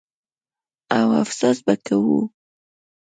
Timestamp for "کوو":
1.85-2.19